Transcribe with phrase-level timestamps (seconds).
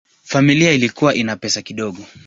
[0.23, 2.05] Familia ilikuwa ina pesa kidogo.